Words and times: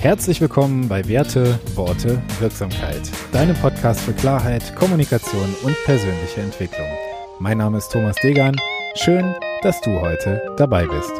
Herzlich 0.00 0.40
willkommen 0.40 0.88
bei 0.88 1.08
Werte, 1.08 1.58
Worte, 1.74 2.22
Wirksamkeit, 2.38 3.10
deinem 3.32 3.56
Podcast 3.56 3.98
für 3.98 4.12
Klarheit, 4.12 4.76
Kommunikation 4.76 5.52
und 5.64 5.76
persönliche 5.86 6.40
Entwicklung. 6.40 6.86
Mein 7.40 7.58
Name 7.58 7.78
ist 7.78 7.90
Thomas 7.90 8.14
Degan. 8.22 8.54
Schön, 8.94 9.34
dass 9.62 9.80
du 9.80 10.00
heute 10.00 10.54
dabei 10.56 10.86
bist. 10.86 11.10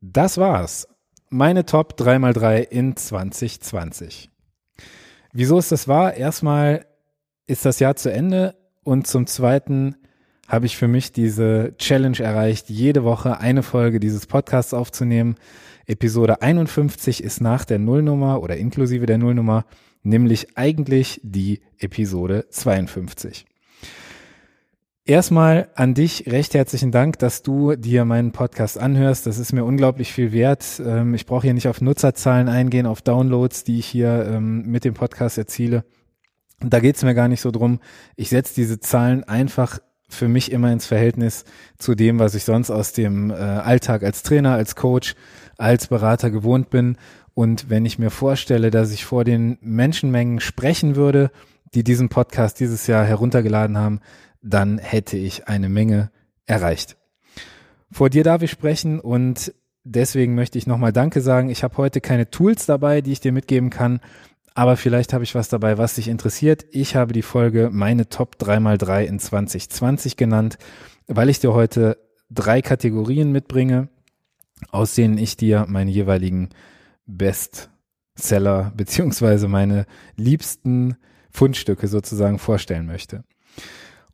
Das 0.00 0.38
war's. 0.38 0.88
Meine 1.28 1.66
Top 1.66 1.92
3x3 1.98 2.62
in 2.62 2.96
2020. 2.96 4.30
Wieso 5.34 5.58
ist 5.58 5.72
das 5.72 5.88
wahr? 5.88 6.14
Erstmal 6.14 6.86
ist 7.46 7.66
das 7.66 7.80
Jahr 7.80 7.96
zu 7.96 8.10
Ende 8.10 8.56
und 8.82 9.06
zum 9.06 9.26
Zweiten 9.26 9.96
habe 10.50 10.66
ich 10.66 10.76
für 10.76 10.88
mich 10.88 11.12
diese 11.12 11.74
Challenge 11.78 12.18
erreicht, 12.18 12.68
jede 12.68 13.04
Woche 13.04 13.38
eine 13.38 13.62
Folge 13.62 14.00
dieses 14.00 14.26
Podcasts 14.26 14.74
aufzunehmen. 14.74 15.36
Episode 15.86 16.42
51 16.42 17.22
ist 17.22 17.40
nach 17.40 17.64
der 17.64 17.78
Nullnummer 17.78 18.42
oder 18.42 18.56
inklusive 18.56 19.06
der 19.06 19.16
Nullnummer, 19.16 19.64
nämlich 20.02 20.58
eigentlich 20.58 21.20
die 21.22 21.60
Episode 21.78 22.46
52. 22.50 23.46
Erstmal 25.04 25.68
an 25.76 25.94
dich 25.94 26.26
recht 26.26 26.54
herzlichen 26.54 26.90
Dank, 26.90 27.20
dass 27.20 27.42
du 27.42 27.76
dir 27.76 28.04
meinen 28.04 28.32
Podcast 28.32 28.76
anhörst. 28.76 29.28
Das 29.28 29.38
ist 29.38 29.52
mir 29.52 29.64
unglaublich 29.64 30.12
viel 30.12 30.32
wert. 30.32 30.82
Ähm, 30.84 31.14
ich 31.14 31.26
brauche 31.26 31.42
hier 31.42 31.54
nicht 31.54 31.68
auf 31.68 31.80
Nutzerzahlen 31.80 32.48
eingehen, 32.48 32.86
auf 32.86 33.02
Downloads, 33.02 33.62
die 33.62 33.78
ich 33.78 33.86
hier 33.86 34.26
ähm, 34.28 34.62
mit 34.66 34.84
dem 34.84 34.94
Podcast 34.94 35.38
erziele. 35.38 35.84
Da 36.60 36.80
geht 36.80 36.96
es 36.96 37.04
mir 37.04 37.14
gar 37.14 37.28
nicht 37.28 37.40
so 37.40 37.52
drum. 37.52 37.78
Ich 38.16 38.28
setze 38.30 38.54
diese 38.54 38.80
Zahlen 38.80 39.24
einfach 39.24 39.78
für 40.14 40.28
mich 40.28 40.52
immer 40.52 40.72
ins 40.72 40.86
Verhältnis 40.86 41.44
zu 41.78 41.94
dem, 41.94 42.18
was 42.18 42.34
ich 42.34 42.44
sonst 42.44 42.70
aus 42.70 42.92
dem 42.92 43.30
äh, 43.30 43.34
Alltag 43.34 44.02
als 44.02 44.22
Trainer, 44.22 44.54
als 44.54 44.76
Coach, 44.76 45.14
als 45.56 45.86
Berater 45.88 46.30
gewohnt 46.30 46.70
bin. 46.70 46.96
Und 47.34 47.70
wenn 47.70 47.84
ich 47.84 47.98
mir 47.98 48.10
vorstelle, 48.10 48.70
dass 48.70 48.92
ich 48.92 49.04
vor 49.04 49.24
den 49.24 49.58
Menschenmengen 49.60 50.40
sprechen 50.40 50.96
würde, 50.96 51.30
die 51.74 51.84
diesen 51.84 52.08
Podcast 52.08 52.60
dieses 52.60 52.86
Jahr 52.86 53.04
heruntergeladen 53.04 53.78
haben, 53.78 54.00
dann 54.42 54.78
hätte 54.78 55.16
ich 55.16 55.48
eine 55.48 55.68
Menge 55.68 56.10
erreicht. 56.46 56.96
Vor 57.90 58.10
dir 58.10 58.24
darf 58.24 58.42
ich 58.42 58.50
sprechen 58.50 59.00
und 59.00 59.52
deswegen 59.84 60.34
möchte 60.34 60.58
ich 60.58 60.66
nochmal 60.66 60.92
Danke 60.92 61.20
sagen. 61.20 61.50
Ich 61.50 61.62
habe 61.62 61.76
heute 61.76 62.00
keine 62.00 62.30
Tools 62.30 62.66
dabei, 62.66 63.00
die 63.00 63.12
ich 63.12 63.20
dir 63.20 63.32
mitgeben 63.32 63.70
kann, 63.70 64.00
aber 64.54 64.76
vielleicht 64.76 65.12
habe 65.12 65.24
ich 65.24 65.34
was 65.34 65.48
dabei, 65.48 65.78
was 65.78 65.94
dich 65.94 66.08
interessiert. 66.08 66.66
Ich 66.70 66.96
habe 66.96 67.12
die 67.12 67.22
Folge 67.22 67.70
meine 67.72 68.08
Top 68.08 68.36
3x3 68.40 69.04
in 69.04 69.18
2020 69.18 70.16
genannt, 70.16 70.58
weil 71.06 71.28
ich 71.28 71.38
dir 71.38 71.54
heute 71.54 71.98
drei 72.30 72.62
Kategorien 72.62 73.32
mitbringe, 73.32 73.88
aus 74.70 74.94
denen 74.94 75.18
ich 75.18 75.36
dir 75.36 75.66
meine 75.68 75.90
jeweiligen 75.90 76.50
Bestseller 77.06 78.72
beziehungsweise 78.76 79.48
meine 79.48 79.86
liebsten 80.16 80.96
Fundstücke 81.30 81.86
sozusagen 81.86 82.38
vorstellen 82.38 82.86
möchte. 82.86 83.24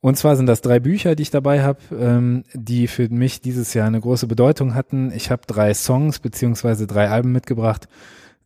Und 0.00 0.16
zwar 0.16 0.36
sind 0.36 0.46
das 0.46 0.60
drei 0.60 0.78
Bücher, 0.78 1.16
die 1.16 1.22
ich 1.22 1.30
dabei 1.30 1.62
habe, 1.62 1.80
ähm, 1.98 2.44
die 2.52 2.86
für 2.86 3.08
mich 3.08 3.40
dieses 3.40 3.74
Jahr 3.74 3.86
eine 3.86 4.00
große 4.00 4.26
Bedeutung 4.26 4.74
hatten. 4.74 5.10
Ich 5.12 5.30
habe 5.30 5.42
drei 5.46 5.74
Songs 5.74 6.20
beziehungsweise 6.20 6.86
drei 6.86 7.08
Alben 7.08 7.32
mitgebracht, 7.32 7.88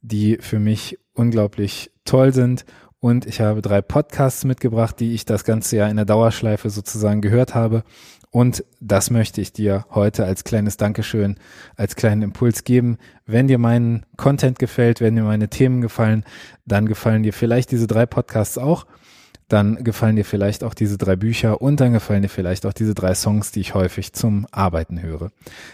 die 0.01 0.39
für 0.41 0.59
mich 0.59 0.99
unglaublich 1.21 1.91
toll 2.05 2.33
sind. 2.33 2.65
Und 2.99 3.27
ich 3.27 3.41
habe 3.41 3.63
drei 3.63 3.81
Podcasts 3.83 4.45
mitgebracht, 4.45 5.01
die 5.01 5.15
ich 5.15 5.25
das 5.25 5.45
ganze 5.45 5.77
Jahr 5.77 5.91
in 5.91 5.97
der 5.97 6.05
Dauerschleife 6.07 6.71
sozusagen 6.71 7.21
gehört 7.21 7.55
habe. 7.55 7.83
Und 8.31 8.65
das 8.81 9.11
möchte 9.11 9.41
ich 9.41 9.53
dir 9.53 9.87
heute 9.91 10.25
als 10.25 10.45
kleines 10.45 10.77
Dankeschön, 10.77 11.37
als 11.77 11.97
kleinen 11.97 12.23
Impuls 12.23 12.65
geben. 12.65 12.99
Wenn 13.27 13.49
dir 13.49 13.59
mein 13.59 14.07
Content 14.17 14.59
gefällt, 14.59 15.01
wenn 15.01 15.17
dir 15.17 15.25
meine 15.25 15.49
Themen 15.49 15.81
gefallen, 15.81 16.25
dann 16.65 16.87
gefallen 16.87 17.23
dir 17.23 17.33
vielleicht 17.33 17.71
diese 17.71 17.87
drei 17.87 18.07
Podcasts 18.07 18.57
auch. 18.57 18.87
Dann 19.49 19.83
gefallen 19.83 20.15
dir 20.15 20.25
vielleicht 20.25 20.63
auch 20.63 20.75
diese 20.75 20.97
drei 20.97 21.17
Bücher 21.17 21.61
und 21.61 21.81
dann 21.81 21.93
gefallen 21.93 22.23
dir 22.23 22.29
vielleicht 22.29 22.67
auch 22.67 22.73
diese 22.73 22.95
drei 22.95 23.15
Songs, 23.15 23.51
die 23.51 23.61
ich 23.61 23.75
häufig 23.75 24.13
zum 24.13 24.47
Arbeiten 24.53 25.03
höre. 25.03 25.33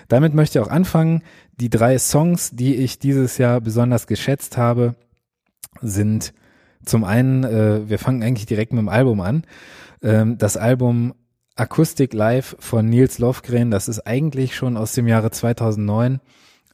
Damit 0.09 0.33
möchte 0.33 0.59
ich 0.59 0.65
auch 0.65 0.71
anfangen. 0.71 1.23
Die 1.61 1.69
drei 1.69 1.99
Songs, 1.99 2.53
die 2.53 2.77
ich 2.77 2.99
dieses 2.99 3.37
Jahr 3.37 3.61
besonders 3.61 4.07
geschätzt 4.07 4.57
habe, 4.57 4.95
sind 5.83 6.33
zum 6.85 7.05
einen, 7.05 7.45
äh, 7.45 7.89
wir 7.89 7.99
fangen 7.99 8.23
eigentlich 8.23 8.47
direkt 8.47 8.73
mit 8.73 8.81
dem 8.81 8.89
Album 8.89 9.21
an. 9.21 9.45
Ähm, 10.03 10.39
das 10.39 10.57
Album 10.57 11.15
Akustik 11.57 12.13
Live 12.13 12.57
von 12.59 12.87
Nils 12.87 13.19
Lofgren, 13.19 13.71
das 13.71 13.89
ist 13.89 14.07
eigentlich 14.07 14.55
schon 14.55 14.77
aus 14.77 14.93
dem 14.93 15.09
Jahre 15.09 15.31
2009, 15.31 16.21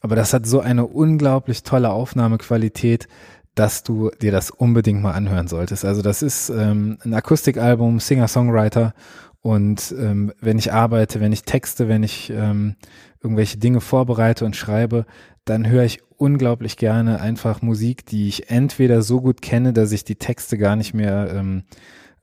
aber 0.01 0.15
das 0.15 0.33
hat 0.33 0.45
so 0.45 0.59
eine 0.59 0.85
unglaublich 0.85 1.63
tolle 1.63 1.91
Aufnahmequalität, 1.91 3.07
dass 3.55 3.83
du 3.83 4.09
dir 4.21 4.31
das 4.31 4.51
unbedingt 4.51 5.01
mal 5.01 5.13
anhören 5.13 5.47
solltest. 5.47 5.85
Also 5.85 6.01
das 6.01 6.21
ist 6.21 6.49
ähm, 6.49 6.97
ein 7.05 7.13
Akustikalbum, 7.13 7.99
Singer-Songwriter 7.99 8.93
und 9.41 9.93
ähm, 9.97 10.33
wenn 10.41 10.57
ich 10.57 10.73
arbeite, 10.73 11.21
wenn 11.21 11.31
ich 11.31 11.43
texte, 11.43 11.87
wenn 11.87 12.03
ich 12.03 12.29
ähm, 12.29 12.75
irgendwelche 13.21 13.57
Dinge 13.57 13.79
vorbereite 13.79 14.45
und 14.45 14.55
schreibe, 14.55 15.05
dann 15.45 15.67
höre 15.67 15.83
ich 15.83 16.01
unglaublich 16.23 16.77
gerne 16.77 17.19
einfach 17.19 17.61
Musik, 17.61 18.05
die 18.05 18.29
ich 18.29 18.49
entweder 18.49 19.01
so 19.01 19.19
gut 19.19 19.41
kenne, 19.41 19.73
dass 19.73 19.91
ich 19.91 20.05
die 20.05 20.15
Texte 20.15 20.57
gar 20.57 20.77
nicht 20.77 20.93
mehr 20.93 21.29
ähm, 21.35 21.63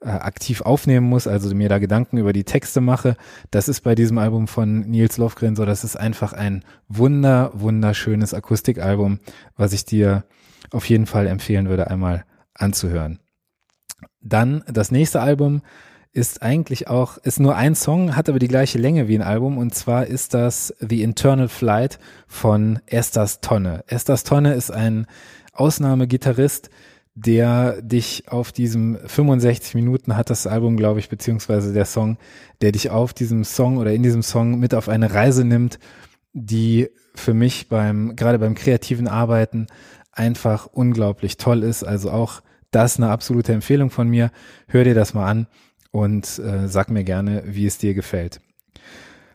äh, 0.00 0.08
aktiv 0.08 0.62
aufnehmen 0.62 1.06
muss, 1.06 1.26
also 1.26 1.54
mir 1.54 1.68
da 1.68 1.78
Gedanken 1.78 2.16
über 2.16 2.32
die 2.32 2.44
Texte 2.44 2.80
mache. 2.80 3.14
Das 3.50 3.68
ist 3.68 3.82
bei 3.82 3.94
diesem 3.94 4.16
Album 4.16 4.48
von 4.48 4.88
Nils 4.88 5.18
Lofgren 5.18 5.54
so, 5.54 5.66
das 5.66 5.84
ist 5.84 5.96
einfach 5.96 6.32
ein 6.32 6.64
wunder, 6.88 7.50
wunderschönes 7.52 8.32
Akustikalbum, 8.32 9.20
was 9.54 9.74
ich 9.74 9.84
dir 9.84 10.24
auf 10.70 10.88
jeden 10.88 11.04
Fall 11.04 11.26
empfehlen 11.26 11.68
würde, 11.68 11.90
einmal 11.90 12.24
anzuhören. 12.54 13.18
Dann 14.22 14.64
das 14.66 14.90
nächste 14.90 15.20
Album 15.20 15.60
ist 16.12 16.42
eigentlich 16.42 16.88
auch, 16.88 17.18
ist 17.18 17.38
nur 17.38 17.56
ein 17.56 17.74
Song, 17.74 18.16
hat 18.16 18.28
aber 18.28 18.38
die 18.38 18.48
gleiche 18.48 18.78
Länge 18.78 19.06
wie 19.06 19.16
ein 19.16 19.22
Album 19.22 19.58
und 19.58 19.74
zwar 19.74 20.06
ist 20.06 20.34
das 20.34 20.74
The 20.80 21.02
Internal 21.02 21.48
Flight 21.48 21.98
von 22.26 22.80
Estas 22.86 23.40
Tonne. 23.40 23.84
Estas 23.86 24.24
Tonne 24.24 24.54
ist 24.54 24.72
ein 24.72 25.06
Ausnahmegitarrist, 25.52 26.70
der 27.14 27.80
dich 27.82 28.24
auf 28.28 28.50
diesem 28.50 28.98
65 29.06 29.74
Minuten 29.74 30.16
hat 30.16 30.30
das 30.30 30.46
Album, 30.46 30.76
glaube 30.76 31.00
ich, 31.00 31.08
beziehungsweise 31.08 31.72
der 31.72 31.84
Song, 31.84 32.18
der 32.60 32.72
dich 32.72 32.90
auf 32.90 33.12
diesem 33.12 33.44
Song 33.44 33.78
oder 33.78 33.92
in 33.92 34.02
diesem 34.02 34.22
Song 34.22 34.58
mit 34.58 34.74
auf 34.74 34.88
eine 34.88 35.12
Reise 35.12 35.44
nimmt, 35.44 35.78
die 36.32 36.88
für 37.14 37.34
mich 37.34 37.68
beim, 37.68 38.16
gerade 38.16 38.38
beim 38.38 38.54
kreativen 38.54 39.06
Arbeiten 39.06 39.66
einfach 40.12 40.66
unglaublich 40.66 41.36
toll 41.36 41.62
ist. 41.62 41.84
Also 41.84 42.10
auch 42.10 42.42
das 42.70 42.96
eine 42.96 43.10
absolute 43.10 43.52
Empfehlung 43.52 43.90
von 43.90 44.08
mir. 44.08 44.30
Hör 44.66 44.84
dir 44.84 44.94
das 44.94 45.14
mal 45.14 45.28
an 45.28 45.46
und 45.90 46.38
äh, 46.38 46.68
sag 46.68 46.90
mir 46.90 47.04
gerne, 47.04 47.42
wie 47.46 47.66
es 47.66 47.78
dir 47.78 47.94
gefällt. 47.94 48.40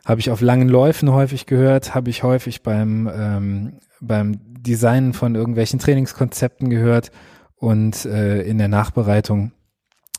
Habe 0.04 0.20
ich 0.20 0.30
auf 0.30 0.40
langen 0.40 0.68
Läufen 0.68 1.12
häufig 1.12 1.46
gehört, 1.46 1.94
habe 1.94 2.10
ich 2.10 2.22
häufig 2.22 2.62
beim, 2.62 3.10
ähm, 3.12 3.80
beim 4.00 4.40
Designen 4.62 5.12
von 5.12 5.34
irgendwelchen 5.34 5.78
Trainingskonzepten 5.78 6.70
gehört 6.70 7.10
und 7.56 8.04
äh, 8.04 8.42
in 8.42 8.58
der 8.58 8.68
Nachbereitung 8.68 9.52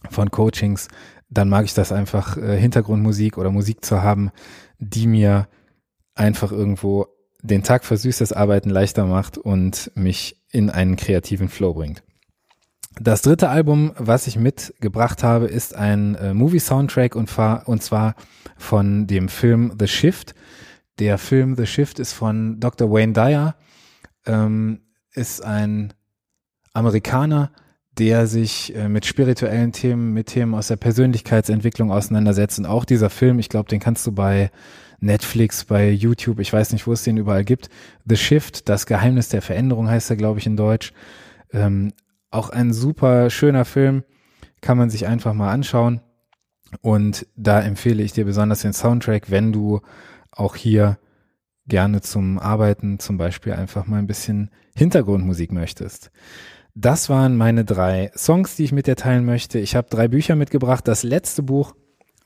von 0.09 0.31
Coachings, 0.31 0.87
dann 1.29 1.49
mag 1.49 1.65
ich 1.65 1.73
das 1.73 1.91
einfach, 1.91 2.37
äh, 2.37 2.57
Hintergrundmusik 2.57 3.37
oder 3.37 3.51
Musik 3.51 3.83
zu 3.83 4.01
haben, 4.01 4.31
die 4.79 5.07
mir 5.07 5.47
einfach 6.15 6.51
irgendwo 6.51 7.07
den 7.41 7.63
Tag 7.63 7.85
versüßt, 7.85 8.21
das 8.21 8.33
Arbeiten 8.33 8.69
leichter 8.69 9.05
macht 9.05 9.37
und 9.37 9.91
mich 9.95 10.43
in 10.51 10.69
einen 10.69 10.95
kreativen 10.95 11.49
Flow 11.49 11.73
bringt. 11.73 12.03
Das 12.99 13.21
dritte 13.21 13.49
Album, 13.49 13.91
was 13.97 14.27
ich 14.27 14.37
mitgebracht 14.37 15.23
habe, 15.23 15.45
ist 15.45 15.75
ein 15.75 16.15
äh, 16.15 16.33
Movie-Soundtrack 16.33 17.15
und, 17.15 17.29
und 17.65 17.83
zwar 17.83 18.15
von 18.57 19.05
dem 19.07 19.29
Film 19.29 19.73
The 19.77 19.88
Shift. 19.88 20.33
Der 20.99 21.17
Film 21.17 21.55
The 21.55 21.67
Shift 21.67 21.99
ist 21.99 22.13
von 22.13 22.59
Dr. 22.59 22.91
Wayne 22.91 23.13
Dyer, 23.13 23.55
ähm, 24.25 24.81
ist 25.13 25.44
ein 25.44 25.94
Amerikaner, 26.73 27.51
der 27.97 28.25
sich 28.25 28.75
äh, 28.75 28.89
mit 28.89 29.05
spirituellen 29.05 29.71
Themen, 29.71 30.13
mit 30.13 30.27
Themen 30.27 30.55
aus 30.55 30.67
der 30.67 30.77
Persönlichkeitsentwicklung 30.77 31.91
auseinandersetzt. 31.91 32.57
Und 32.59 32.65
auch 32.65 32.85
dieser 32.85 33.09
Film, 33.09 33.38
ich 33.38 33.50
glaube, 33.50 33.69
den 33.69 33.79
kannst 33.79 34.07
du 34.07 34.11
bei 34.11 34.50
Netflix, 35.00 35.65
bei 35.65 35.91
YouTube, 35.91 36.39
ich 36.39 36.51
weiß 36.51 36.73
nicht, 36.73 36.88
wo 36.88 36.93
es 36.93 37.03
den 37.03 37.17
überall 37.17 37.43
gibt. 37.43 37.69
The 38.05 38.17
Shift, 38.17 38.69
das 38.69 38.88
Geheimnis 38.88 39.29
der 39.29 39.43
Veränderung 39.43 39.88
heißt 39.88 40.09
er, 40.09 40.15
glaube 40.15 40.39
ich, 40.39 40.47
in 40.47 40.57
Deutsch. 40.57 40.93
Ähm, 41.53 41.93
auch 42.31 42.50
ein 42.50 42.74
super 42.74 43.29
schöner 43.29 43.65
Film, 43.65 44.03
kann 44.62 44.77
man 44.77 44.89
sich 44.89 45.07
einfach 45.07 45.33
mal 45.33 45.51
anschauen. 45.51 46.01
Und 46.81 47.27
da 47.35 47.62
empfehle 47.62 48.03
ich 48.03 48.12
dir 48.12 48.25
besonders 48.25 48.62
den 48.62 48.74
Soundtrack, 48.74 49.31
wenn 49.31 49.53
du 49.53 49.81
auch 50.31 50.56
hier 50.56 51.00
gerne 51.68 52.01
zum 52.01 52.39
Arbeiten 52.39 53.00
zum 53.00 53.18
Beispiel 53.18 53.53
einfach 53.53 53.88
mal 53.88 53.97
ein 53.97 54.07
bisschen 54.07 54.51
Hintergrundmusik 54.75 55.51
möchtest. 55.51 56.12
Das 56.75 57.09
waren 57.09 57.35
meine 57.35 57.65
drei 57.65 58.12
Songs, 58.15 58.56
die 58.56 58.63
ich 58.63 58.71
mit 58.71 58.88
dir 58.88 58.95
teilen 58.95 59.25
möchte. 59.25 59.59
Ich 59.59 59.75
habe 59.75 59.89
drei 59.89 60.07
Bücher 60.07 60.35
mitgebracht. 60.35 60.88
Das 60.88 61.03
letzte 61.03 61.41
Buch, 61.41 61.74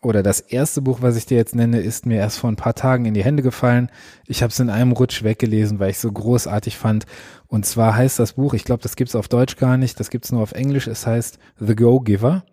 oder 0.01 0.23
das 0.23 0.39
erste 0.39 0.81
Buch, 0.81 0.99
was 1.01 1.15
ich 1.15 1.27
dir 1.27 1.37
jetzt 1.37 1.55
nenne, 1.55 1.79
ist 1.79 2.07
mir 2.07 2.17
erst 2.17 2.39
vor 2.39 2.51
ein 2.51 2.55
paar 2.55 2.73
Tagen 2.73 3.05
in 3.05 3.13
die 3.13 3.23
Hände 3.23 3.43
gefallen. 3.43 3.91
Ich 4.25 4.41
habe 4.41 4.51
es 4.51 4.59
in 4.59 4.71
einem 4.71 4.93
Rutsch 4.93 5.23
weggelesen, 5.23 5.79
weil 5.79 5.91
ich 5.91 5.97
es 5.97 6.01
so 6.01 6.11
großartig 6.11 6.75
fand. 6.77 7.05
Und 7.51 7.65
zwar 7.65 7.97
heißt 7.97 8.17
das 8.17 8.33
Buch, 8.33 8.53
ich 8.53 8.63
glaube, 8.63 8.81
das 8.81 8.95
gibt's 8.95 9.13
auf 9.13 9.27
Deutsch 9.27 9.57
gar 9.57 9.75
nicht, 9.75 9.99
das 9.99 10.09
gibt's 10.09 10.31
nur 10.31 10.41
auf 10.41 10.53
Englisch. 10.53 10.87
Es 10.87 11.05
heißt 11.05 11.37
The 11.59 11.75
Go-Giver 11.75 12.45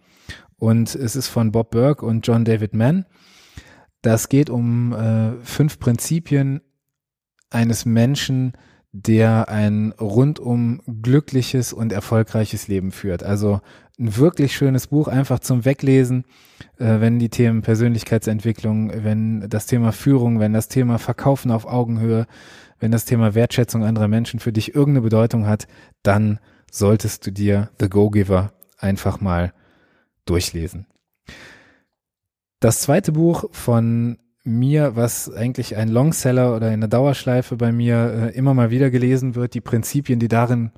und 0.56 0.93
es 0.97 1.15
ist 1.15 1.29
von 1.29 1.53
Bob 1.53 1.71
Burke 1.71 2.05
und 2.05 2.27
John 2.27 2.45
David 2.45 2.75
Mann. 2.75 3.06
Das 4.03 4.29
geht 4.29 4.50
um 4.50 4.93
äh, 4.93 5.35
fünf 5.45 5.79
Prinzipien 5.79 6.62
eines 7.49 7.85
Menschen, 7.85 8.55
der 8.91 9.49
ein 9.49 9.93
rundum 10.00 10.83
glückliches 11.00 11.73
und 11.73 11.93
erfolgreiches 11.93 12.67
Leben 12.67 12.91
führt. 12.91 13.23
Also 13.23 13.61
ein 13.99 14.17
wirklich 14.17 14.55
schönes 14.56 14.87
Buch, 14.87 15.09
einfach 15.09 15.41
zum 15.41 15.65
Weglesen, 15.65 16.25
äh, 16.79 17.00
wenn 17.00 17.19
die 17.19 17.31
Themen 17.31 17.62
Persönlichkeitsentwicklung, 17.62 18.93
wenn 19.05 19.49
das 19.49 19.67
Thema 19.67 19.93
Führung, 19.93 20.39
wenn 20.39 20.53
das 20.53 20.69
Thema 20.69 20.99
Verkaufen 20.99 21.50
auf 21.50 21.67
Augenhöhe, 21.67 22.27
wenn 22.79 22.93
das 22.93 23.05
Thema 23.05 23.35
Wertschätzung 23.35 23.85
anderer 23.85 24.09
Menschen 24.09 24.39
für 24.39 24.53
dich 24.53 24.75
irgendeine 24.75 25.03
Bedeutung 25.03 25.47
hat, 25.47 25.67
dann 26.03 26.39
solltest 26.71 27.27
du 27.27 27.33
dir 27.33 27.71
The 27.81 27.89
Go-Giver 27.89 28.53
einfach 28.79 29.21
mal 29.21 29.53
durchlesen. 30.27 30.87
Das 32.61 32.81
zweite 32.81 33.12
Buch 33.12 33.45
von 33.50 34.19
mir, 34.45 34.97
was 34.97 35.31
eigentlich 35.31 35.77
ein 35.77 35.89
Longseller 35.89 36.55
oder 36.55 36.69
eine 36.69 36.89
Dauerschleife 36.89 37.56
bei 37.56 37.73
mir 37.73 38.31
äh, 38.33 38.37
immer 38.37 38.55
mal 38.55 38.71
wieder 38.71 38.91
gelesen 38.91 39.35
wird, 39.35 39.55
die 39.55 39.61
Prinzipien, 39.61 40.19
die 40.21 40.29
darin 40.29 40.71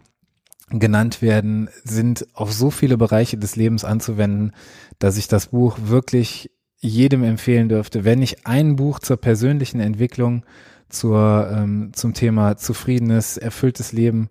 genannt 0.70 1.22
werden, 1.22 1.68
sind 1.84 2.26
auf 2.34 2.52
so 2.52 2.70
viele 2.70 2.96
Bereiche 2.96 3.36
des 3.36 3.56
Lebens 3.56 3.84
anzuwenden, 3.84 4.52
dass 4.98 5.16
ich 5.16 5.28
das 5.28 5.48
Buch 5.48 5.78
wirklich 5.82 6.50
jedem 6.78 7.24
empfehlen 7.24 7.68
dürfte. 7.68 8.04
Wenn 8.04 8.22
ich 8.22 8.46
ein 8.46 8.76
Buch 8.76 9.00
zur 9.00 9.16
persönlichen 9.16 9.80
Entwicklung, 9.80 10.44
zur, 10.88 11.50
ähm, 11.52 11.90
zum 11.92 12.14
Thema 12.14 12.56
zufriedenes, 12.56 13.36
erfülltes 13.36 13.92
Leben 13.92 14.28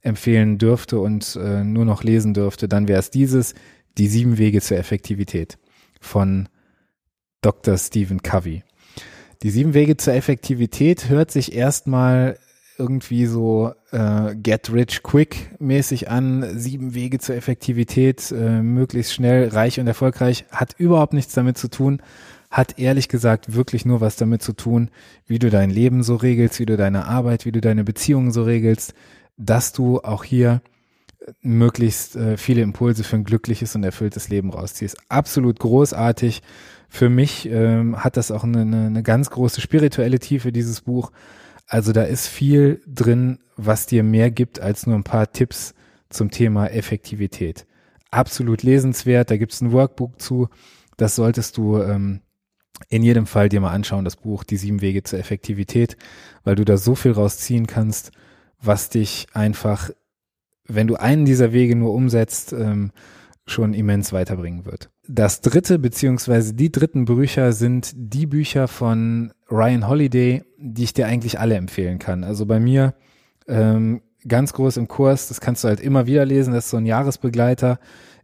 empfehlen 0.00 0.58
dürfte 0.58 0.98
und 0.98 1.36
äh, 1.36 1.62
nur 1.62 1.84
noch 1.84 2.02
lesen 2.02 2.34
dürfte, 2.34 2.68
dann 2.68 2.88
wäre 2.88 2.98
es 2.98 3.10
dieses, 3.10 3.54
die 3.98 4.08
sieben 4.08 4.38
Wege 4.38 4.60
zur 4.60 4.78
Effektivität 4.78 5.58
von 6.00 6.48
Dr. 7.40 7.76
Stephen 7.78 8.22
Covey. 8.22 8.62
Die 9.42 9.50
sieben 9.50 9.74
Wege 9.74 9.96
zur 9.96 10.14
Effektivität 10.14 11.08
hört 11.08 11.30
sich 11.30 11.54
erstmal 11.54 12.38
irgendwie 12.78 13.26
so 13.26 13.72
äh, 13.90 14.34
Get 14.34 14.72
Rich 14.72 15.02
Quick 15.02 15.60
mäßig 15.60 16.10
an, 16.10 16.58
sieben 16.58 16.94
Wege 16.94 17.18
zur 17.18 17.36
Effektivität, 17.36 18.32
äh, 18.32 18.62
möglichst 18.62 19.14
schnell, 19.14 19.48
reich 19.48 19.78
und 19.80 19.86
erfolgreich, 19.86 20.44
hat 20.50 20.74
überhaupt 20.78 21.12
nichts 21.12 21.34
damit 21.34 21.58
zu 21.58 21.68
tun, 21.68 22.02
hat 22.50 22.78
ehrlich 22.78 23.08
gesagt 23.08 23.54
wirklich 23.54 23.84
nur 23.84 24.00
was 24.00 24.16
damit 24.16 24.42
zu 24.42 24.52
tun, 24.52 24.90
wie 25.26 25.38
du 25.38 25.50
dein 25.50 25.70
Leben 25.70 26.02
so 26.02 26.16
regelst, 26.16 26.60
wie 26.60 26.66
du 26.66 26.76
deine 26.76 27.06
Arbeit, 27.06 27.44
wie 27.46 27.52
du 27.52 27.60
deine 27.60 27.84
Beziehungen 27.84 28.32
so 28.32 28.42
regelst, 28.42 28.94
dass 29.36 29.72
du 29.72 30.00
auch 30.00 30.24
hier 30.24 30.60
möglichst 31.40 32.16
äh, 32.16 32.36
viele 32.36 32.62
Impulse 32.62 33.04
für 33.04 33.16
ein 33.16 33.24
glückliches 33.24 33.74
und 33.74 33.84
erfülltes 33.84 34.28
Leben 34.28 34.50
rausziehst. 34.50 34.96
Absolut 35.08 35.58
großartig. 35.58 36.42
Für 36.88 37.08
mich 37.08 37.48
ähm, 37.48 38.02
hat 38.02 38.16
das 38.16 38.30
auch 38.30 38.44
eine, 38.44 38.62
eine, 38.62 38.86
eine 38.86 39.02
ganz 39.02 39.30
große 39.30 39.60
spirituelle 39.60 40.18
Tiefe, 40.18 40.52
dieses 40.52 40.82
Buch. 40.82 41.12
Also 41.72 41.92
da 41.92 42.02
ist 42.02 42.26
viel 42.26 42.82
drin, 42.86 43.38
was 43.56 43.86
dir 43.86 44.02
mehr 44.02 44.30
gibt 44.30 44.60
als 44.60 44.86
nur 44.86 44.94
ein 44.94 45.04
paar 45.04 45.32
Tipps 45.32 45.72
zum 46.10 46.30
Thema 46.30 46.66
Effektivität. 46.66 47.66
Absolut 48.10 48.62
lesenswert, 48.62 49.30
da 49.30 49.38
gibt 49.38 49.54
es 49.54 49.62
ein 49.62 49.72
Workbook 49.72 50.20
zu. 50.20 50.48
Das 50.98 51.16
solltest 51.16 51.56
du 51.56 51.80
ähm, 51.80 52.20
in 52.90 53.02
jedem 53.02 53.24
Fall 53.24 53.48
dir 53.48 53.62
mal 53.62 53.72
anschauen, 53.72 54.04
das 54.04 54.16
Buch 54.16 54.44
Die 54.44 54.58
sieben 54.58 54.82
Wege 54.82 55.02
zur 55.02 55.18
Effektivität, 55.18 55.96
weil 56.44 56.56
du 56.56 56.66
da 56.66 56.76
so 56.76 56.94
viel 56.94 57.12
rausziehen 57.12 57.66
kannst, 57.66 58.12
was 58.60 58.90
dich 58.90 59.28
einfach 59.32 59.90
wenn 60.66 60.86
du 60.86 60.96
einen 60.96 61.24
dieser 61.24 61.52
Wege 61.52 61.74
nur 61.74 61.94
umsetzt, 61.94 62.52
ähm, 62.52 62.92
schon 63.46 63.74
immens 63.74 64.12
weiterbringen 64.12 64.66
wird. 64.66 64.90
Das 65.08 65.40
dritte 65.40 65.78
beziehungsweise 65.78 66.54
die 66.54 66.70
dritten 66.70 67.06
Bücher 67.06 67.52
sind 67.52 67.92
die 67.96 68.26
Bücher 68.26 68.68
von 68.68 69.32
Ryan 69.52 69.86
Holiday, 69.86 70.44
die 70.56 70.84
ich 70.84 70.94
dir 70.94 71.06
eigentlich 71.06 71.38
alle 71.38 71.56
empfehlen 71.56 71.98
kann. 71.98 72.24
Also 72.24 72.46
bei 72.46 72.58
mir 72.58 72.94
ähm, 73.46 74.00
ganz 74.26 74.54
groß 74.54 74.78
im 74.78 74.88
Kurs, 74.88 75.28
das 75.28 75.40
kannst 75.40 75.62
du 75.62 75.68
halt 75.68 75.80
immer 75.80 76.06
wieder 76.06 76.24
lesen, 76.24 76.54
das 76.54 76.64
ist 76.64 76.70
so 76.70 76.78
ein 76.78 76.86
Jahresbegleiter, 76.86 77.78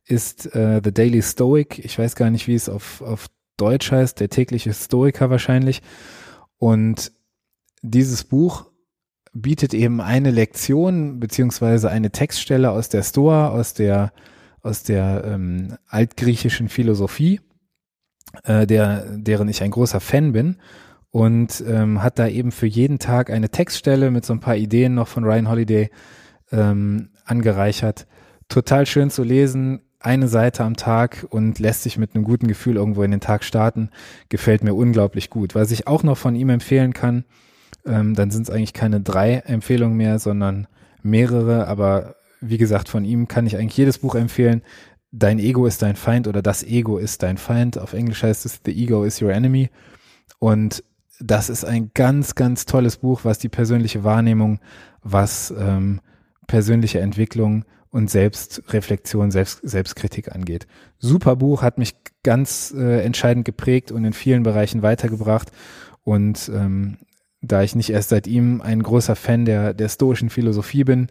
ist 0.07 0.55
äh, 0.55 0.81
The 0.83 0.93
Daily 0.93 1.23
Stoic. 1.23 1.85
Ich 1.85 1.99
weiß 1.99 2.17
gar 2.17 2.31
nicht, 2.31 2.49
wie 2.49 2.55
es 2.55 2.69
auf, 2.69 3.03
auf 3.03 3.27
Deutsch 3.59 3.93
heißt, 3.93 4.21
der 4.21 4.31
tägliche 4.31 4.73
Stoiker 4.73 5.29
wahrscheinlich. 5.29 5.83
Und 6.57 7.13
dieses 7.83 8.25
Buch 8.25 8.71
bietet 9.35 9.75
eben 9.75 10.01
eine 10.01 10.31
Lektion 10.31 11.21
beziehungsweise 11.21 11.91
eine 11.91 12.11
Textstelle 12.11 12.71
aus 12.71 12.89
der 12.89 13.03
Stoa, 13.03 13.51
aus 13.51 13.75
der 13.75 14.13
aus 14.63 14.83
der 14.83 15.25
ähm, 15.25 15.77
altgriechischen 15.87 16.69
Philosophie, 16.69 17.41
äh, 18.43 18.67
der, 18.67 19.17
deren 19.17 19.49
ich 19.49 19.63
ein 19.63 19.71
großer 19.71 20.01
Fan 20.01 20.33
bin 20.33 20.57
und 21.11 21.65
ähm, 21.67 22.03
hat 22.03 22.19
da 22.19 22.29
eben 22.29 22.53
für 22.53 22.67
jeden 22.67 22.99
Tag 22.99 23.31
eine 23.31 23.49
Textstelle 23.49 24.11
mit 24.11 24.25
so 24.25 24.33
ein 24.33 24.41
paar 24.41 24.57
Ideen 24.57 24.95
noch 24.95 25.09
von 25.09 25.25
Ryan 25.25 25.49
Holiday 25.49 25.91
ähm, 26.53 27.11
angereichert. 27.25 28.07
Total 28.49 28.87
schön 28.87 29.11
zu 29.11 29.23
lesen, 29.23 29.81
eine 30.01 30.29
Seite 30.29 30.65
am 30.65 30.77
Tag 30.77 31.27
und 31.31 31.59
lässt 31.59 31.83
sich 31.83 31.99
mit 31.99 32.15
einem 32.15 32.25
guten 32.25 32.47
Gefühl 32.47 32.77
irgendwo 32.77 33.03
in 33.03 33.11
den 33.11 33.21
Tag 33.21 33.45
starten. 33.45 33.91
Gefällt 34.29 34.63
mir 34.63 34.75
unglaublich 34.75 35.29
gut. 35.31 35.55
Was 35.55 35.71
ich 35.71 35.87
auch 35.87 36.03
noch 36.03 36.17
von 36.17 36.37
ihm 36.37 36.51
empfehlen 36.51 36.93
kann, 36.93 37.25
ähm, 37.85 38.15
dann 38.15 38.31
sind 38.31 38.43
es 38.43 38.51
eigentlich 38.51 38.75
keine 38.75 39.01
drei 39.01 39.35
Empfehlungen 39.39 39.97
mehr, 39.97 40.19
sondern 40.19 40.67
mehrere. 41.03 41.67
Aber 41.67 42.15
wie 42.41 42.59
gesagt, 42.59 42.89
von 42.89 43.05
ihm 43.05 43.29
kann 43.29 43.47
ich 43.47 43.57
eigentlich 43.57 43.77
jedes 43.77 43.99
Buch 43.99 44.15
empfehlen. 44.15 44.63
Dein 45.11 45.39
Ego 45.39 45.67
ist 45.67 45.83
dein 45.83 45.97
Feind 45.97 46.29
oder 46.29 46.43
das 46.43 46.63
Ego 46.63 46.99
ist 46.99 47.23
dein 47.23 47.39
Feind. 47.39 47.79
Auf 47.79 47.93
Englisch 47.93 48.23
heißt 48.23 48.47
es 48.47 48.61
The 48.65 48.73
Ego 48.73 49.05
is 49.05 49.21
your 49.21 49.33
enemy. 49.33 49.71
Und 50.39 50.85
das 51.21 51.51
ist 51.51 51.65
ein 51.65 51.91
ganz, 51.95 52.35
ganz 52.35 52.67
tolles 52.67 52.99
Buch, 52.99 53.21
was 53.25 53.39
die 53.39 53.49
persönliche 53.49 54.05
Wahrnehmung, 54.05 54.61
was 55.03 55.53
ähm, 55.59 56.01
persönliche 56.47 57.01
Entwicklung 57.01 57.65
und 57.91 58.11
Selbstreflexion, 58.11 59.31
Selbst, 59.31 59.61
Selbstkritik 59.63 60.35
angeht. 60.35 60.67
Super 60.99 61.37
Buch, 61.37 61.63
hat 61.63 61.79
mich 61.79 61.97
ganz 62.23 62.75
äh, 62.77 63.03
entscheidend 63.03 63.45
geprägt 63.45 63.91
und 63.91 64.05
in 64.05 64.13
vielen 64.13 64.43
Bereichen 64.43 64.83
weitergebracht. 64.83 65.51
Und 66.05 66.51
ähm, 66.55 66.99
da 67.41 67.63
ich 67.63 67.75
nicht 67.75 67.91
erst 67.91 68.11
seit 68.11 68.27
ihm 68.27 68.61
ein 68.61 68.83
großer 68.83 69.17
Fan 69.17 69.45
der, 69.45 69.75
der 69.75 69.89
stoischen 69.89 70.31
Philosophie 70.31 70.85
bin, 70.85 71.09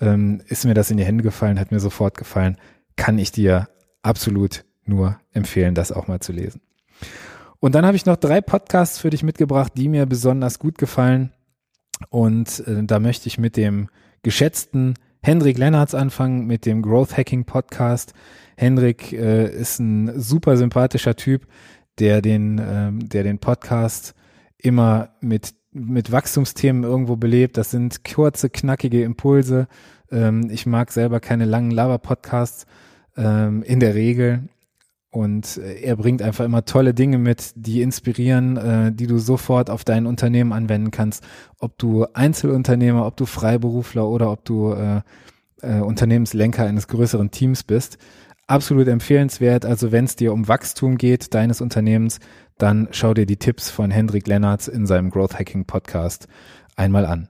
ähm, 0.00 0.42
ist 0.46 0.64
mir 0.64 0.74
das 0.74 0.90
in 0.90 0.96
die 0.96 1.04
Hände 1.04 1.24
gefallen, 1.24 1.58
hat 1.58 1.72
mir 1.72 1.80
sofort 1.80 2.16
gefallen, 2.16 2.56
kann 2.96 3.18
ich 3.18 3.32
dir 3.32 3.68
absolut 4.02 4.64
nur 4.84 5.18
empfehlen, 5.32 5.74
das 5.74 5.92
auch 5.92 6.08
mal 6.08 6.20
zu 6.20 6.32
lesen. 6.32 6.60
Und 7.62 7.76
dann 7.76 7.86
habe 7.86 7.96
ich 7.96 8.06
noch 8.06 8.16
drei 8.16 8.40
Podcasts 8.40 8.98
für 8.98 9.10
dich 9.10 9.22
mitgebracht, 9.22 9.74
die 9.76 9.88
mir 9.88 10.04
besonders 10.04 10.58
gut 10.58 10.78
gefallen. 10.78 11.30
Und 12.10 12.58
äh, 12.66 12.82
da 12.82 12.98
möchte 12.98 13.28
ich 13.28 13.38
mit 13.38 13.56
dem 13.56 13.88
geschätzten 14.24 14.94
Hendrik 15.22 15.58
Lennartz 15.58 15.94
anfangen, 15.94 16.48
mit 16.48 16.66
dem 16.66 16.82
Growth 16.82 17.16
Hacking 17.16 17.44
Podcast. 17.44 18.14
Hendrik 18.56 19.12
äh, 19.12 19.48
ist 19.48 19.78
ein 19.78 20.20
super 20.20 20.56
sympathischer 20.56 21.14
Typ, 21.14 21.46
der 22.00 22.20
den, 22.20 22.60
ähm, 22.60 23.08
der 23.08 23.22
den 23.22 23.38
Podcast 23.38 24.16
immer 24.58 25.10
mit 25.20 25.54
mit 25.70 26.10
Wachstumsthemen 26.10 26.82
irgendwo 26.82 27.14
belebt. 27.14 27.56
Das 27.56 27.70
sind 27.70 28.04
kurze, 28.04 28.50
knackige 28.50 29.04
Impulse. 29.04 29.68
Ähm, 30.10 30.50
ich 30.50 30.66
mag 30.66 30.90
selber 30.90 31.20
keine 31.20 31.44
langen 31.44 31.70
Lava-Podcasts 31.70 32.66
ähm, 33.16 33.62
in 33.62 33.78
der 33.78 33.94
Regel. 33.94 34.48
Und 35.12 35.58
äh, 35.58 35.82
er 35.82 35.96
bringt 35.96 36.22
einfach 36.22 36.46
immer 36.46 36.64
tolle 36.64 36.94
Dinge 36.94 37.18
mit, 37.18 37.52
die 37.54 37.82
inspirieren, 37.82 38.56
äh, 38.56 38.92
die 38.92 39.06
du 39.06 39.18
sofort 39.18 39.68
auf 39.68 39.84
dein 39.84 40.06
Unternehmen 40.06 40.54
anwenden 40.54 40.90
kannst. 40.90 41.22
Ob 41.58 41.76
du 41.76 42.06
Einzelunternehmer, 42.14 43.06
ob 43.06 43.18
du 43.18 43.26
Freiberufler 43.26 44.08
oder 44.08 44.32
ob 44.32 44.42
du 44.46 44.72
äh, 44.72 45.02
äh, 45.60 45.80
Unternehmenslenker 45.80 46.64
eines 46.64 46.88
größeren 46.88 47.30
Teams 47.30 47.62
bist. 47.62 47.98
Absolut 48.46 48.88
empfehlenswert. 48.88 49.66
Also 49.66 49.92
wenn 49.92 50.06
es 50.06 50.16
dir 50.16 50.32
um 50.32 50.48
Wachstum 50.48 50.96
geht 50.96 51.34
deines 51.34 51.60
Unternehmens, 51.60 52.18
dann 52.56 52.88
schau 52.92 53.12
dir 53.12 53.26
die 53.26 53.36
Tipps 53.36 53.68
von 53.68 53.90
Hendrik 53.90 54.26
Lennartz 54.26 54.66
in 54.66 54.86
seinem 54.86 55.10
Growth 55.10 55.38
Hacking 55.38 55.66
Podcast 55.66 56.26
einmal 56.74 57.04
an. 57.04 57.28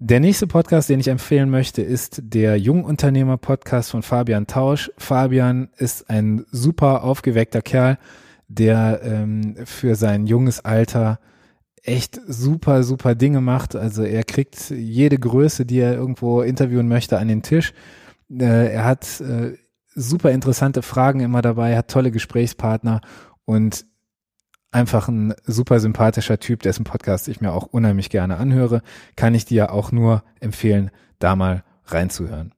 Der 0.00 0.20
nächste 0.20 0.46
Podcast, 0.46 0.88
den 0.88 1.00
ich 1.00 1.08
empfehlen 1.08 1.50
möchte, 1.50 1.82
ist 1.82 2.20
der 2.22 2.56
Jungunternehmer 2.56 3.36
Podcast 3.36 3.90
von 3.90 4.04
Fabian 4.04 4.46
Tausch. 4.46 4.92
Fabian 4.96 5.70
ist 5.76 6.08
ein 6.08 6.46
super 6.52 7.02
aufgeweckter 7.02 7.62
Kerl, 7.62 7.98
der 8.46 9.00
ähm, 9.02 9.56
für 9.64 9.96
sein 9.96 10.28
junges 10.28 10.64
Alter 10.64 11.18
echt 11.82 12.20
super, 12.28 12.84
super 12.84 13.16
Dinge 13.16 13.40
macht. 13.40 13.74
Also 13.74 14.04
er 14.04 14.22
kriegt 14.22 14.70
jede 14.70 15.18
Größe, 15.18 15.66
die 15.66 15.80
er 15.80 15.94
irgendwo 15.94 16.42
interviewen 16.42 16.86
möchte, 16.86 17.18
an 17.18 17.26
den 17.26 17.42
Tisch. 17.42 17.74
Äh, 18.30 18.72
er 18.72 18.84
hat 18.84 19.20
äh, 19.20 19.56
super 19.96 20.30
interessante 20.30 20.82
Fragen 20.82 21.18
immer 21.18 21.42
dabei, 21.42 21.76
hat 21.76 21.90
tolle 21.90 22.12
Gesprächspartner 22.12 23.00
und 23.44 23.84
einfach 24.70 25.08
ein 25.08 25.34
super 25.44 25.80
sympathischer 25.80 26.38
Typ, 26.38 26.62
dessen 26.62 26.84
Podcast 26.84 27.28
ich 27.28 27.40
mir 27.40 27.52
auch 27.52 27.64
unheimlich 27.64 28.10
gerne 28.10 28.36
anhöre, 28.36 28.82
kann 29.16 29.34
ich 29.34 29.44
dir 29.44 29.72
auch 29.72 29.92
nur 29.92 30.22
empfehlen, 30.40 30.90
da 31.18 31.36
mal 31.36 31.64
reinzuhören. 31.86 32.52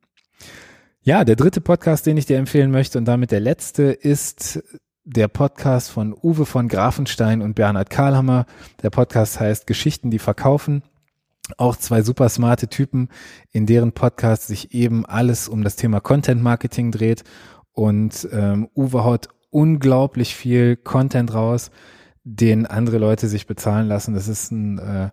Ja, 1.02 1.25
der 1.25 1.37
dritte 1.37 1.61
Podcast, 1.61 2.07
den 2.07 2.17
ich 2.17 2.26
dir 2.26 2.38
empfehlen 2.38 2.71
möchte 2.71 2.99
und 2.99 3.07
damit 3.07 3.31
der 3.31 3.40
letzte, 3.40 3.85
ist 3.85 4.62
der 5.05 5.29
Podcast 5.29 5.90
von 5.90 6.14
Uwe 6.14 6.45
von 6.45 6.69
Grafenstein 6.69 7.40
und 7.43 7.55
Bernhard 7.55 7.90
Karlhammer. 7.90 8.47
Der 8.83 8.90
Podcast 8.90 9.40
heißt 9.40 9.67
Geschichten, 9.67 10.11
die 10.11 10.19
verkaufen. 10.19 10.83
Auch 11.57 11.76
zwei 11.76 12.02
super 12.02 12.29
smarte 12.29 12.69
Typen, 12.69 13.09
in 13.50 13.67
deren 13.67 13.93
Podcast 13.93 14.47
sich 14.47 14.75
eben 14.75 15.07
alles 15.07 15.49
um 15.49 15.64
das 15.64 15.76
Thema 15.76 16.00
Content 16.00 16.43
Marketing 16.43 16.93
dreht. 16.93 17.25
Und 17.73 18.29
ähm, 18.31 18.69
Uwe 18.76 19.02
haut 19.02 19.29
unglaublich 19.50 20.35
viel 20.37 20.76
Content 20.76 21.35
raus, 21.35 21.71
den 22.25 22.67
andere 22.67 22.99
Leute 22.99 23.29
sich 23.29 23.47
bezahlen 23.47 23.89
lassen. 23.89 24.15
Das 24.15 24.29
ist 24.29 24.50
ein, 24.50 24.79
äh, 24.79 25.11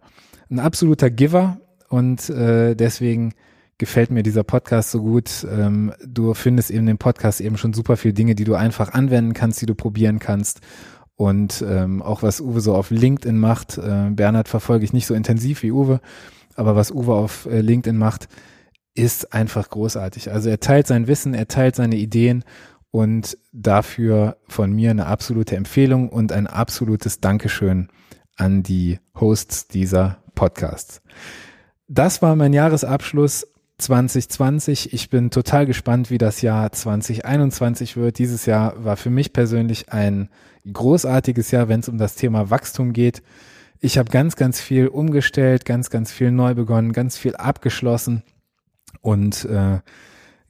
ein 0.50 0.60
absoluter 0.60 1.10
Giver 1.10 1.60
und 1.90 2.30
äh, 2.30 2.76
deswegen 2.76 3.34
gefällt 3.78 4.10
mir 4.10 4.24
dieser 4.24 4.44
Podcast 4.44 4.92
so 4.92 5.02
gut. 5.02 5.46
Ähm, 5.50 5.94
du 6.06 6.34
findest 6.34 6.72
eben 6.72 6.86
den 6.86 6.98
Podcast 6.98 7.42
eben 7.42 7.58
schon 7.58 7.74
super 7.74 7.96
viele 7.98 8.14
Dinge, 8.14 8.36
die 8.36 8.44
du 8.44 8.56
einfach 8.56 8.94
anwenden 8.94 9.34
kannst, 9.34 9.62
die 9.62 9.68
du 9.68 9.76
probieren 9.76 10.20
kannst. 10.20 10.62
Und 11.16 11.64
ähm, 11.68 12.02
auch 12.02 12.22
was 12.24 12.42
Uwe 12.42 12.62
so 12.62 12.76
auf 12.76 12.92
LinkedIn 12.92 13.38
macht, 13.38 13.78
äh, 13.78 14.10
Bernhard 14.12 14.48
verfolge 14.48 14.86
ich 14.86 14.94
nicht 14.94 15.08
so 15.08 15.16
intensiv 15.16 15.64
wie 15.64 15.72
Uwe, 15.72 16.00
aber 16.56 16.76
was 16.76 16.92
Uwe 16.92 17.14
auf 17.16 17.48
äh, 17.48 17.62
LinkedIn 17.62 17.98
macht, 17.98 18.28
ist 18.94 19.34
einfach 19.34 19.70
großartig. 19.70 20.32
Also 20.32 20.50
er 20.50 20.60
teilt 20.60 20.88
sein 20.88 21.08
Wissen, 21.08 21.34
er 21.34 21.48
teilt 21.48 21.76
seine 21.76 21.96
Ideen 21.96 22.44
und 22.92 23.38
dafür 23.52 24.38
von 24.48 24.72
mir 24.72 24.92
eine 24.92 25.08
absolute 25.08 25.56
Empfehlung 25.56 26.10
und 26.10 26.32
ein 26.32 26.48
absolutes 26.48 27.20
Dankeschön 27.20 27.90
an 28.36 28.64
die 28.64 29.00
Hosts 29.20 29.68
dieser 29.68 30.18
Podcasts. 30.36 31.02
Das 31.88 32.22
war 32.22 32.36
mein 32.36 32.54
Jahresabschluss 32.54 33.48
2020. 33.78 34.94
Ich 34.94 35.10
bin 35.10 35.30
total 35.30 35.66
gespannt, 35.66 36.10
wie 36.10 36.18
das 36.18 36.42
Jahr 36.42 36.72
2021 36.72 37.96
wird. 37.98 38.18
Dieses 38.18 38.46
Jahr 38.46 38.84
war 38.84 38.98
für 38.98 39.10
mich 39.10 39.34
persönlich 39.34 39.92
ein 39.92 40.30
großartiges 40.72 41.52
Jahr, 41.52 41.70
wenn 41.70 41.82
es 41.82 41.90
um 41.90 41.98
das 41.98 42.16
Thema 42.16 42.50
Wachstum 42.50 42.94
geht. 42.94 43.22
Ich 43.80 43.98
habe 43.98 44.10
ganz, 44.10 44.36
ganz 44.36 44.60
viel 44.60 44.88
umgestellt, 44.88 45.66
ganz, 45.66 45.90
ganz 45.90 46.12
viel 46.12 46.32
neu 46.32 46.56
begonnen, 46.56 46.94
ganz 46.94 47.18
viel 47.18 47.36
abgeschlossen 47.36 48.24
und 49.02 49.46
äh, 49.46 49.80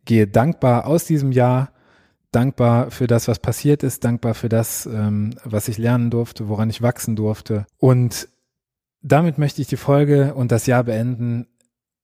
gehe 0.06 0.28
dankbar 0.28 0.88
aus 0.88 1.04
diesem 1.06 1.34
Jahr, 1.34 1.72
dankbar 2.38 2.92
für 2.92 3.08
das, 3.08 3.28
was 3.28 3.40
passiert 3.40 3.82
ist, 3.82 4.04
dankbar 4.04 4.36
für 4.36 4.48
das, 4.48 4.86
ähm, 4.86 5.32
was 5.44 5.68
ich 5.68 5.80
lernen 5.80 6.12
durfte, 6.12 6.48
woran 6.48 6.70
ich 6.70 6.84
wachsen 6.84 7.16
durfte. 7.16 7.66
Und 7.80 8.28
damit 9.02 9.40
möchte 9.40 9.60
ich 9.60 9.68
die 9.68 9.76
Folge 9.76 10.36
und 10.36 10.52
das 10.52 10.68
Jahr 10.68 10.84
beenden 10.84 11.48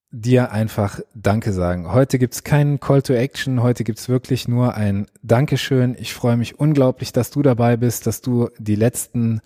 dir 0.10 0.52
einfach 0.52 1.00
Danke 1.14 1.54
sagen. 1.54 1.94
Heute 1.94 2.18
gibt's 2.18 2.44
keinen 2.44 2.80
Call 2.80 3.04
to 3.04 3.14
Action, 3.14 3.62
heute 3.62 3.84
gibt's 3.84 4.10
wirklich 4.10 4.48
nur 4.48 4.74
ein 4.74 5.06
Dankeschön. 5.22 5.96
Ich 6.00 6.16
freue 6.16 6.38
mich 6.38 6.60
unglaublich, 6.60 7.14
dass 7.14 7.30
du 7.30 7.44
dabei 7.44 7.78
bist, 7.78 8.08
dass 8.08 8.22
du 8.22 8.50
die 8.58 8.76
letzten 8.76 9.40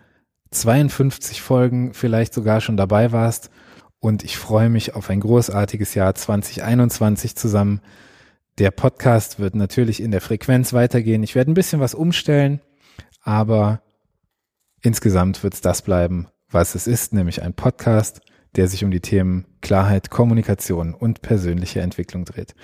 52 0.51 1.41
Folgen 1.41 1.93
vielleicht 1.93 2.33
sogar 2.33 2.61
schon 2.61 2.77
dabei 2.77 3.11
warst. 3.11 3.49
Und 3.99 4.23
ich 4.23 4.37
freue 4.37 4.69
mich 4.69 4.95
auf 4.95 5.09
ein 5.09 5.19
großartiges 5.19 5.95
Jahr 5.95 6.15
2021 6.15 7.35
zusammen. 7.35 7.81
Der 8.57 8.71
Podcast 8.71 9.39
wird 9.39 9.55
natürlich 9.55 10.01
in 10.01 10.11
der 10.11 10.21
Frequenz 10.21 10.73
weitergehen. 10.73 11.23
Ich 11.23 11.35
werde 11.35 11.51
ein 11.51 11.55
bisschen 11.55 11.79
was 11.79 11.93
umstellen, 11.93 12.61
aber 13.21 13.81
insgesamt 14.81 15.43
wird's 15.43 15.61
das 15.61 15.81
bleiben, 15.81 16.27
was 16.49 16.75
es 16.75 16.87
ist, 16.87 17.13
nämlich 17.13 17.43
ein 17.43 17.53
Podcast 17.53 18.21
der 18.57 18.67
sich 18.67 18.83
um 18.83 18.91
die 18.91 18.99
Themen 18.99 19.45
Klarheit, 19.61 20.09
Kommunikation 20.09 20.93
und 20.95 21.21
persönliche 21.21 21.79
Entwicklung 21.81 22.25
dreht. 22.25 22.55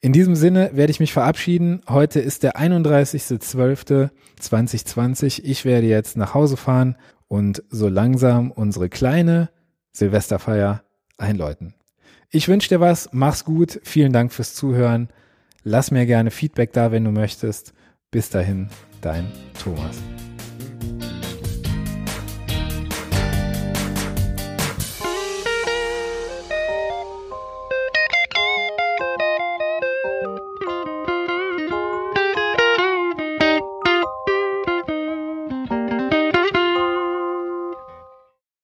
In 0.00 0.12
diesem 0.12 0.34
Sinne 0.34 0.70
werde 0.72 0.90
ich 0.90 0.98
mich 1.00 1.12
verabschieden. 1.12 1.82
Heute 1.88 2.18
ist 2.20 2.42
der 2.42 2.56
31.12.2020. 2.56 5.42
Ich 5.44 5.66
werde 5.66 5.86
jetzt 5.86 6.16
nach 6.16 6.34
Hause 6.34 6.56
fahren 6.56 6.96
und 7.28 7.62
so 7.68 7.86
langsam 7.88 8.50
unsere 8.50 8.88
kleine 8.88 9.50
Silvesterfeier 9.92 10.82
einläuten. 11.18 11.74
Ich 12.30 12.48
wünsche 12.48 12.70
dir 12.70 12.80
was, 12.80 13.10
mach's 13.12 13.44
gut, 13.44 13.78
vielen 13.84 14.14
Dank 14.14 14.32
fürs 14.32 14.54
Zuhören. 14.54 15.10
Lass 15.64 15.90
mir 15.90 16.06
gerne 16.06 16.30
Feedback 16.30 16.72
da, 16.72 16.90
wenn 16.90 17.04
du 17.04 17.10
möchtest. 17.10 17.72
Bis 18.10 18.30
dahin, 18.30 18.68
dein 19.00 19.30
Thomas. 19.62 20.11